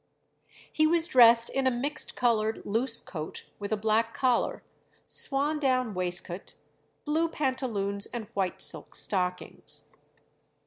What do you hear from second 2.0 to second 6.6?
coloured loose coat with a black collar, swandown waistcoat,